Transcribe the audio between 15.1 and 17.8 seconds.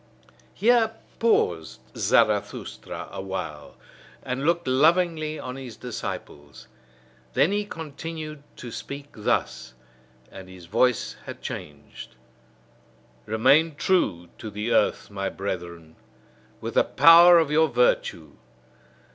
my brethren, with the power of your